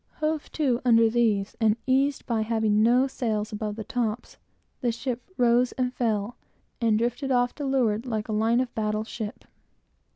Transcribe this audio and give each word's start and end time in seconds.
Hove 0.15 0.51
to 0.53 0.81
under 0.83 1.11
these, 1.11 1.55
and 1.61 1.75
eased 1.85 2.25
by 2.25 2.41
having 2.41 2.81
no 2.81 3.05
sail 3.05 3.45
above 3.51 3.75
the 3.75 3.83
tops, 3.83 4.37
the 4.79 4.91
ship 4.91 5.29
rose 5.37 5.73
and 5.73 5.93
fell, 5.93 6.37
and 6.81 6.97
drifted 6.97 7.31
off 7.31 7.53
to 7.53 7.65
leeward 7.65 8.07
like 8.07 8.27
a 8.27 8.31
line 8.33 8.61
of 8.61 8.73
battle 8.73 9.03
ship. 9.03 9.45